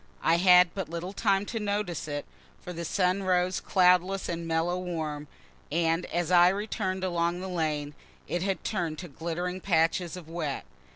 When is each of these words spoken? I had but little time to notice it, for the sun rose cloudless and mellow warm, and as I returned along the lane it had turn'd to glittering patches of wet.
I 0.23 0.37
had 0.37 0.73
but 0.73 0.89
little 0.89 1.13
time 1.13 1.45
to 1.45 1.59
notice 1.59 2.07
it, 2.07 2.25
for 2.59 2.73
the 2.73 2.83
sun 2.85 3.21
rose 3.21 3.59
cloudless 3.59 4.27
and 4.29 4.47
mellow 4.47 4.79
warm, 4.79 5.27
and 5.71 6.07
as 6.07 6.31
I 6.31 6.49
returned 6.49 7.03
along 7.03 7.39
the 7.39 7.47
lane 7.47 7.93
it 8.27 8.41
had 8.41 8.63
turn'd 8.63 8.97
to 8.97 9.07
glittering 9.07 9.61
patches 9.61 10.17
of 10.17 10.27
wet. 10.27 10.65